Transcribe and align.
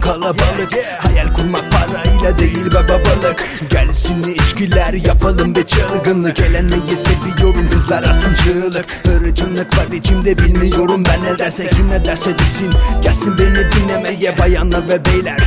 kalabalık. 0.00 0.72
Hayal 0.98 1.34
kurmak 1.34 1.64
parayla 1.72 2.38
değil 2.38 2.66
be 2.66 2.88
babalık 2.88 3.48
Gelsin 3.70 4.34
içkiler 4.34 4.92
yapalım 4.92 5.54
be 5.54 5.66
çılgınlık. 5.66 6.40
Eğlenmeyi 6.40 6.96
seviyorum 6.96 7.70
kızlar 7.70 8.02
atın 8.02 8.34
çığlık. 8.34 8.86
Hırçınlık 9.06 9.78
var 9.78 9.92
içimde 9.92 10.38
bilmiyorum 10.38 11.02
ben 11.08 11.32
ne 11.32 11.38
derse. 11.38 11.70
Kim 11.70 11.88
ne 11.88 12.04
derse 12.04 12.38
desin. 12.38 12.70
Gelsin 13.04 13.38
beni 13.38 13.72
dinlemeye 13.72 14.38
bayanlar 14.38 14.88
ve 14.88 15.04
beyler 15.04 15.38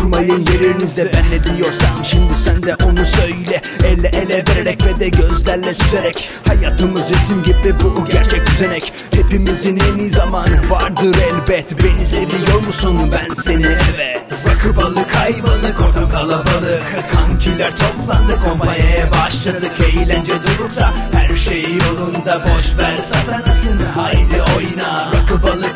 Oturmayın 0.00 0.46
yerinizde 0.46 1.10
ben 1.14 1.24
ne 1.30 1.56
diyorsam 1.56 2.04
Şimdi 2.04 2.34
sen 2.34 2.62
de 2.62 2.76
onu 2.84 3.04
söyle. 3.04 3.60
Elle 3.84 4.08
ele 4.08 4.44
vererek 4.48 4.86
ve 4.86 5.00
de 5.00 5.08
gözlerle 5.08 5.74
süzerek. 5.74 6.30
Hayatımız 6.48 7.10
ritim 7.10 7.42
gibi 7.42 7.74
bu 7.84 8.06
gerçek 8.12 8.46
düzenek. 8.46 8.92
Hepimizin 9.14 9.80
en 9.80 9.98
iyi 9.98 10.10
zamanı 10.10 10.70
vardır 10.70 11.16
elbet. 11.16 11.84
Beni 11.84 12.06
seviyor 12.06 12.66
musun? 12.66 12.98
Ben 13.12 13.34
seni 13.34 13.66
evet. 13.66 14.20
Rakı 14.48 14.76
balık 14.76 15.16
ayvalık 15.16 15.80
ortam 15.80 16.10
kalabalık. 16.10 16.82
Kankiler 17.12 17.70
toplandı 17.70 18.40
kompanyaya 18.44 19.12
başladık. 19.12 19.72
Eğlence 19.80 20.32
durukta 20.32 20.94
her 21.12 21.36
şey 21.36 21.62
yolunda. 21.62 22.40
Boş 22.44 22.78
ver 22.78 22.96
satanasın 22.96 23.80
haydi 23.94 24.42
oyna. 24.56 25.12
Rakı 25.12 25.42
balık 25.42 25.69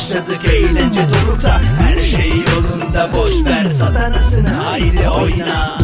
başladık 0.00 0.40
Eğlence 0.44 1.00
durukta. 1.08 1.60
Her 1.80 1.98
şey 1.98 2.30
yolunda 2.30 3.12
Boş 3.12 3.44
ver 3.44 3.68
satanasın 3.68 4.44
haydi 4.44 5.08
oyna 5.08 5.79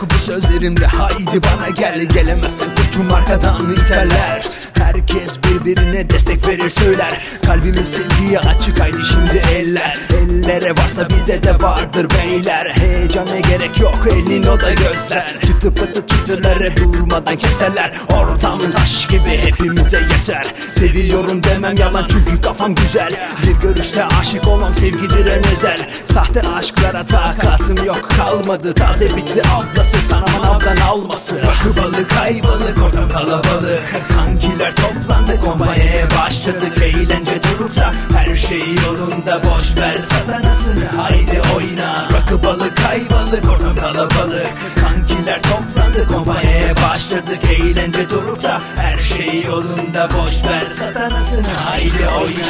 Yok 0.00 0.10
bu 0.14 0.18
sözlerimde 0.18 0.86
haydi 0.86 1.40
bana 1.42 1.68
gel 1.70 2.04
Gelemezsen 2.04 2.68
koçum 2.74 3.12
arkadan 3.12 3.72
iterler 3.72 4.59
Herkes 4.80 5.38
birbirine 5.44 6.10
destek 6.10 6.48
verir 6.48 6.70
söyler. 6.70 7.24
Kalbimiz 7.46 7.88
sevgiye 7.88 8.38
açık 8.38 8.80
haydi 8.80 9.04
şimdi 9.04 9.42
eller. 9.54 9.98
Ellere 10.20 10.70
varsa 10.70 11.08
bize 11.10 11.42
de 11.42 11.62
vardır 11.62 12.06
beyler. 12.10 12.72
Heyecana 12.74 13.40
gerek 13.40 13.80
yok 13.80 13.98
elin 14.12 14.42
o 14.42 14.60
da 14.60 14.70
gözler. 14.70 15.34
Çıtı 15.46 15.74
pıtı 15.74 16.06
çıtıları 16.06 16.76
durmadan 16.76 17.36
keserler. 17.36 17.92
Ortam 18.12 18.58
taş 18.76 19.06
gibi 19.06 19.38
hepimize 19.44 20.00
yeter. 20.00 20.54
Seviyorum 20.70 21.44
demem 21.44 21.76
yalan 21.76 22.06
çünkü 22.10 22.40
kafam 22.42 22.74
güzel. 22.74 23.10
Bir 23.42 23.68
görüşte 23.68 24.04
aşık 24.04 24.48
olan 24.48 24.72
sevgidir 24.72 25.26
en 25.26 25.52
özel. 25.52 25.90
Sahte 26.04 26.40
aşklara 26.40 27.04
takatım 27.06 27.84
yok 27.86 28.08
kalmadı. 28.18 28.74
Taze 28.74 29.16
bitti 29.16 29.42
ablası 29.48 29.98
sana 30.08 30.26
manavdan 30.26 30.76
alması. 30.76 31.34
Rakı 31.36 31.76
balık 31.76 32.12
ayvalık 32.22 32.82
ortam 32.82 33.08
kalabalık. 33.08 33.82
Kankiler 34.16 34.69
toplandı 34.74 35.40
kompanyaya 35.40 36.06
başladık 36.10 36.82
Eğlence 36.82 37.32
durukta. 37.42 37.92
Her 38.14 38.36
şey 38.36 38.74
yolunda 38.86 39.40
Boş 39.44 39.76
ver 39.76 39.94
satanasın 39.94 40.86
haydi 40.96 41.40
oyna. 41.56 42.08
Rakı 42.12 42.44
balık 42.44 42.80
ayvalık 42.90 43.50
ortam 43.50 43.74
kalabalık. 43.74 44.46
Kankiler 44.80 45.42
toplandı 45.42 46.08
kompanyaya 46.08 46.74
başladık 46.76 47.38
Eğlence 47.60 48.10
durukta. 48.10 48.60
Her 48.76 48.98
şey 48.98 49.42
yolunda 49.42 50.08
Boş 50.18 50.44
ver 50.44 50.70
satanasın 50.70 51.44
haydi 51.44 52.06
oyna 52.22 52.49